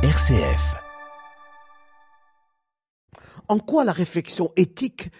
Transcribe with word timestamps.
RCF. 0.00 0.76
En 3.48 3.58
quoi 3.58 3.82
la 3.82 3.90
réflexion 3.90 4.52
éthique 4.54 5.10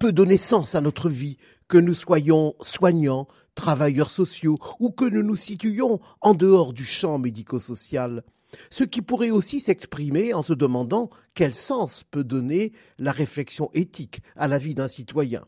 peut 0.00 0.10
donner 0.10 0.36
sens 0.36 0.74
à 0.74 0.80
notre 0.80 1.08
vie, 1.08 1.36
que 1.68 1.78
nous 1.78 1.94
soyons 1.94 2.56
soignants, 2.60 3.28
travailleurs 3.54 4.10
sociaux 4.10 4.58
ou 4.80 4.90
que 4.90 5.04
nous 5.04 5.22
nous 5.22 5.36
situions 5.36 6.00
en 6.22 6.34
dehors 6.34 6.72
du 6.72 6.84
champ 6.84 7.18
médico-social? 7.18 8.24
Ce 8.68 8.82
qui 8.82 9.00
pourrait 9.00 9.30
aussi 9.30 9.60
s'exprimer 9.60 10.34
en 10.34 10.42
se 10.42 10.54
demandant 10.54 11.08
quel 11.34 11.54
sens 11.54 12.02
peut 12.02 12.24
donner 12.24 12.72
la 12.98 13.12
réflexion 13.12 13.70
éthique 13.74 14.22
à 14.34 14.48
la 14.48 14.58
vie 14.58 14.74
d'un 14.74 14.88
citoyen. 14.88 15.44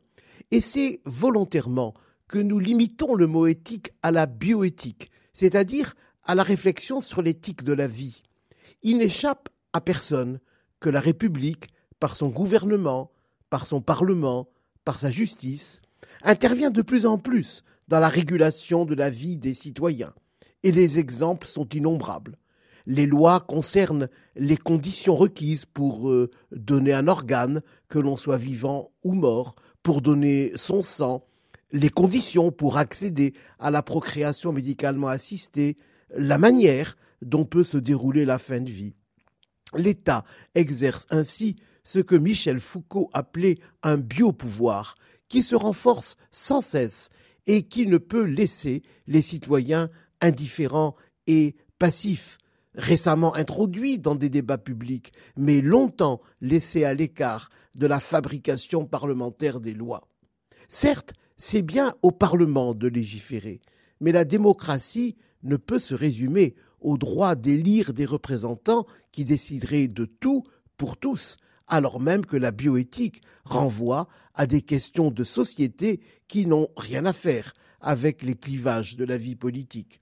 Et 0.53 0.61
c'est 0.61 1.01
volontairement 1.05 1.95
que 2.29 2.39
nous 2.39 2.61
limitons 2.61 3.17
le 3.17 3.27
mot 3.27 3.49
éthique 3.49 3.91
à 4.05 4.13
la 4.13 4.27
bioéthique, 4.27 5.11
c'est-à-dire 5.33 5.95
à 6.23 6.37
la 6.37 6.45
réflexion 6.45 7.01
sur 7.01 7.23
l'éthique 7.23 7.65
de 7.65 7.73
la 7.73 7.89
vie. 7.89 8.23
Il 8.83 8.99
n'échappe 8.99 9.49
à 9.73 9.81
personne 9.81 10.41
que 10.81 10.91
la 10.91 11.01
République, 11.01 11.69
par 12.01 12.17
son 12.17 12.29
gouvernement, 12.29 13.11
par 13.51 13.67
son 13.67 13.81
Parlement, 13.81 14.49
par 14.85 14.99
sa 14.99 15.11
justice, 15.11 15.81
intervient 16.23 16.71
de 16.71 16.83
plus 16.83 17.07
en 17.07 17.19
plus 17.19 17.65
dans 17.89 18.01
la 18.01 18.09
régulation 18.09 18.85
de 18.85 18.95
la 18.95 19.11
vie 19.11 19.37
des 19.37 19.55
citoyens. 19.55 20.15
Et 20.63 20.73
les 20.73 20.99
exemples 20.99 21.47
sont 21.47 21.69
innombrables. 21.69 22.37
Les 22.87 23.07
lois 23.07 23.41
concernent 23.41 24.09
les 24.35 24.57
conditions 24.57 25.15
requises 25.15 25.67
pour 25.67 26.11
euh, 26.11 26.31
donner 26.53 26.93
un 26.93 27.07
organe, 27.07 27.63
que 27.89 27.99
l'on 27.99 28.17
soit 28.17 28.39
vivant 28.39 28.91
ou 29.05 29.13
mort, 29.13 29.55
pour 29.83 30.01
donner 30.01 30.53
son 30.57 30.83
sang, 30.83 31.25
les 31.71 31.91
conditions 31.91 32.51
pour 32.51 32.79
accéder 32.79 33.35
à 33.59 33.71
la 33.71 33.83
procréation 33.83 34.53
médicalement 34.53 35.09
assistée, 35.09 35.77
la 36.17 36.39
manière 36.39 36.97
dont 37.23 37.45
peut 37.45 37.65
se 37.65 37.79
dérouler 37.79 38.25
la 38.25 38.39
fin 38.39 38.61
de 38.61 38.71
vie. 38.71 38.95
L'État 39.77 40.25
exerce 40.55 41.07
ainsi 41.11 41.57
ce 41.85 41.99
que 41.99 42.15
Michel 42.15 42.61
Foucault 42.61 43.11
appelait 43.13 43.59
un 43.83 43.97
biopouvoir, 43.97 44.95
qui 45.29 45.43
se 45.43 45.55
renforce 45.55 46.17
sans 46.31 46.61
cesse 46.61 47.11
et 47.47 47.63
qui 47.63 47.87
ne 47.87 47.99
peut 47.99 48.25
laisser 48.25 48.83
les 49.07 49.23
citoyens 49.23 49.91
indifférents 50.21 50.97
et 51.27 51.57
passifs, 51.79 52.39
récemment 52.75 53.35
introduit 53.35 53.99
dans 53.99 54.15
des 54.15 54.31
débats 54.31 54.59
publics, 54.59 55.13
mais 55.37 55.61
longtemps 55.61 56.21
laissé 56.41 56.85
à 56.85 56.95
l'écart 56.95 57.51
de 57.75 57.87
la 57.87 58.01
fabrication 58.01 58.87
parlementaire 58.87 59.61
des 59.61 59.75
lois. 59.75 60.09
Certes, 60.69 61.15
c'est 61.37 61.63
bien 61.63 61.95
au 62.03 62.11
Parlement 62.11 62.75
de 62.75 62.89
légiférer, 62.89 63.61
mais 64.01 64.13
la 64.13 64.25
démocratie 64.25 65.17
ne 65.43 65.57
peut 65.57 65.79
se 65.79 65.95
résumer 65.95 66.55
au 66.81 66.99
droit 66.99 67.35
d'élire 67.35 67.93
des 67.93 68.05
représentants 68.05 68.87
qui 69.13 69.25
décideraient 69.25 69.89
de 69.89 70.05
tout 70.05 70.45
pour 70.77 70.97
tous, 70.97 71.37
alors 71.67 72.01
même 72.01 72.25
que 72.25 72.37
la 72.37 72.51
bioéthique 72.51 73.23
renvoie 73.45 74.09
à 74.35 74.47
des 74.47 74.63
questions 74.63 75.11
de 75.11 75.25
société 75.25 76.01
qui 76.29 76.47
n'ont 76.47 76.69
rien 76.77 77.05
à 77.05 77.13
faire 77.13 77.55
avec 77.81 78.23
les 78.23 78.35
clivages 78.35 78.97
de 78.97 79.05
la 79.05 79.17
vie 79.17 79.37
politique. 79.37 80.01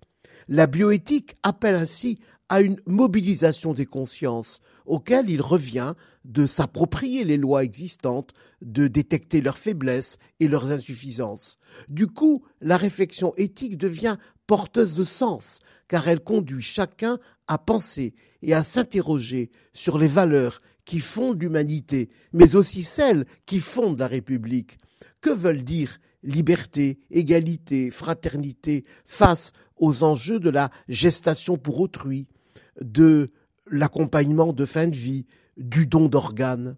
La 0.49 0.67
bioéthique 0.67 1.37
appelle 1.43 1.75
ainsi 1.75 2.21
à 2.49 2.61
une 2.61 2.79
mobilisation 2.87 3.75
des 3.75 3.87
consciences, 3.87 4.61
auquel 4.85 5.29
il 5.29 5.43
revient 5.43 5.95
de 6.25 6.47
s'approprier 6.47 7.25
les 7.25 7.37
lois 7.37 7.65
existantes, 7.65 8.33
de 8.63 8.87
détecter 8.87 9.41
leurs 9.41 9.59
faiblesses 9.59 10.19
et 10.39 10.47
leurs 10.47 10.71
insuffisances. 10.71 11.59
Du 11.89 12.07
coup, 12.07 12.45
la 12.61 12.77
réflexion 12.77 13.35
éthique 13.37 13.77
devient 13.77 14.17
porteuse 14.47 14.95
de 14.95 15.03
sens, 15.03 15.59
car 15.89 16.07
elle 16.07 16.21
conduit 16.21 16.63
chacun 16.63 17.19
à 17.49 17.59
penser 17.59 18.15
et 18.43 18.55
à 18.55 18.63
s'interroger 18.63 19.51
sur 19.73 19.99
les 19.99 20.07
valeurs 20.07 20.63
qui 20.85 21.01
fondent 21.01 21.43
l'humanité, 21.43 22.09
mais 22.33 22.55
aussi 22.55 22.85
celles 22.85 23.27
qui 23.45 23.59
fondent 23.59 23.99
la 23.99 24.07
République. 24.07 24.79
Que 25.21 25.31
veulent 25.31 25.65
dire 25.65 25.99
liberté, 26.23 26.99
égalité, 27.11 27.91
fraternité 27.91 28.85
face 29.05 29.53
aux 29.77 30.03
enjeux 30.03 30.41
de 30.41 30.51
la 30.51 30.71
gestation 30.89 31.57
pour 31.57 31.81
autrui, 31.81 32.27
de 32.81 33.31
l'accompagnement 33.71 34.53
de 34.53 34.65
fin 34.65 34.87
de 34.87 34.97
vie, 34.97 35.27
du 35.57 35.87
don 35.87 36.09
d'organes. 36.09 36.77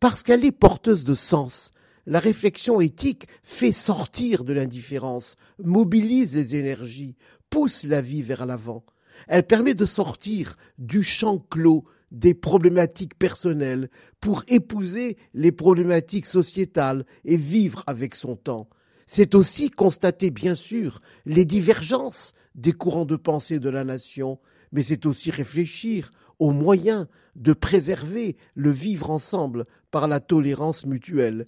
Parce 0.00 0.22
qu'elle 0.22 0.44
est 0.44 0.52
porteuse 0.52 1.04
de 1.04 1.14
sens, 1.14 1.72
la 2.06 2.18
réflexion 2.18 2.80
éthique 2.80 3.26
fait 3.42 3.72
sortir 3.72 4.44
de 4.44 4.52
l'indifférence, 4.52 5.36
mobilise 5.62 6.34
les 6.34 6.56
énergies, 6.56 7.16
pousse 7.50 7.84
la 7.84 8.00
vie 8.00 8.22
vers 8.22 8.46
l'avant. 8.46 8.84
Elle 9.28 9.46
permet 9.46 9.74
de 9.74 9.86
sortir 9.86 10.56
du 10.78 11.02
champ 11.02 11.38
clos 11.38 11.84
des 12.10 12.34
problématiques 12.34 13.18
personnelles 13.18 13.88
pour 14.20 14.44
épouser 14.48 15.16
les 15.34 15.52
problématiques 15.52 16.26
sociétales 16.26 17.04
et 17.24 17.36
vivre 17.36 17.82
avec 17.86 18.14
son 18.14 18.36
temps. 18.36 18.68
C'est 19.06 19.34
aussi 19.34 19.70
constater, 19.70 20.30
bien 20.30 20.54
sûr, 20.54 21.00
les 21.26 21.44
divergences 21.44 22.32
des 22.54 22.72
courants 22.72 23.04
de 23.04 23.16
pensée 23.16 23.58
de 23.58 23.68
la 23.68 23.84
nation, 23.84 24.38
mais 24.72 24.82
c'est 24.82 25.06
aussi 25.06 25.30
réfléchir 25.30 26.12
aux 26.38 26.52
moyens 26.52 27.06
de 27.36 27.52
préserver 27.52 28.36
le 28.54 28.70
vivre 28.70 29.10
ensemble 29.10 29.66
par 29.90 30.08
la 30.08 30.20
tolérance 30.20 30.86
mutuelle. 30.86 31.46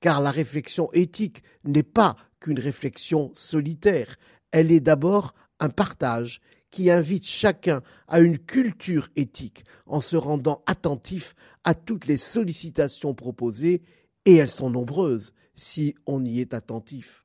Car 0.00 0.20
la 0.20 0.30
réflexion 0.30 0.90
éthique 0.92 1.42
n'est 1.64 1.82
pas 1.82 2.16
qu'une 2.40 2.58
réflexion 2.58 3.30
solitaire, 3.34 4.16
elle 4.52 4.70
est 4.70 4.80
d'abord 4.80 5.34
un 5.60 5.70
partage 5.70 6.40
qui 6.74 6.90
invite 6.90 7.24
chacun 7.24 7.82
à 8.08 8.18
une 8.18 8.36
culture 8.36 9.08
éthique 9.14 9.64
en 9.86 10.00
se 10.00 10.16
rendant 10.16 10.60
attentif 10.66 11.36
à 11.62 11.72
toutes 11.72 12.06
les 12.06 12.16
sollicitations 12.16 13.14
proposées, 13.14 13.80
et 14.24 14.34
elles 14.34 14.50
sont 14.50 14.70
nombreuses 14.70 15.34
si 15.54 15.94
on 16.04 16.24
y 16.24 16.40
est 16.40 16.52
attentif. 16.52 17.24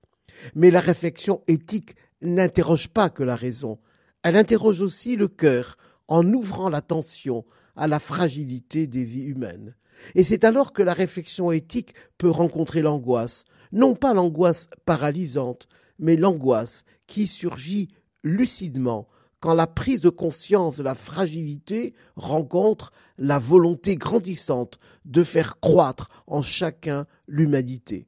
Mais 0.53 0.69
la 0.69 0.81
réflexion 0.81 1.41
éthique 1.47 1.95
n'interroge 2.21 2.89
pas 2.89 3.09
que 3.09 3.23
la 3.23 3.35
raison, 3.35 3.79
elle 4.21 4.35
interroge 4.35 4.83
aussi 4.83 5.15
le 5.15 5.27
cœur 5.27 5.77
en 6.07 6.31
ouvrant 6.31 6.69
l'attention 6.69 7.43
à 7.75 7.87
la 7.87 7.97
fragilité 7.97 8.85
des 8.85 9.03
vies 9.03 9.25
humaines. 9.25 9.73
Et 10.13 10.23
c'est 10.23 10.43
alors 10.43 10.73
que 10.73 10.83
la 10.83 10.93
réflexion 10.93 11.51
éthique 11.51 11.95
peut 12.19 12.29
rencontrer 12.29 12.83
l'angoisse, 12.83 13.45
non 13.71 13.95
pas 13.95 14.13
l'angoisse 14.13 14.69
paralysante, 14.85 15.67
mais 15.97 16.17
l'angoisse 16.17 16.83
qui 17.07 17.25
surgit 17.25 17.87
lucidement 18.23 19.07
quand 19.39 19.53
la 19.53 19.67
prise 19.67 20.01
de 20.01 20.09
conscience 20.09 20.77
de 20.77 20.83
la 20.83 20.95
fragilité 20.95 21.93
rencontre 22.15 22.91
la 23.17 23.39
volonté 23.39 23.95
grandissante 23.95 24.79
de 25.05 25.23
faire 25.23 25.59
croître 25.59 26.09
en 26.27 26.41
chacun 26.41 27.05
l'humanité. 27.27 28.07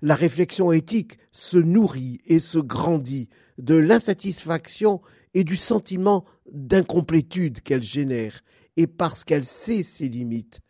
La 0.00 0.14
réflexion 0.14 0.72
éthique 0.72 1.18
se 1.30 1.58
nourrit 1.58 2.20
et 2.26 2.38
se 2.38 2.58
grandit 2.58 3.28
de 3.58 3.74
l'insatisfaction 3.74 5.00
et 5.34 5.44
du 5.44 5.56
sentiment 5.56 6.24
d'incomplétude 6.50 7.60
qu'elle 7.60 7.82
génère, 7.82 8.42
et 8.76 8.86
parce 8.86 9.24
qu'elle 9.24 9.44
sait 9.44 9.82
ses 9.82 10.08
limites, 10.08 10.60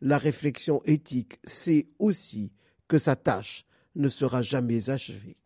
la 0.00 0.18
réflexion 0.18 0.82
éthique 0.84 1.38
sait 1.44 1.86
aussi 1.98 2.52
que 2.88 2.98
sa 2.98 3.16
tâche 3.16 3.64
ne 3.94 4.08
sera 4.08 4.42
jamais 4.42 4.90
achevée. 4.90 5.36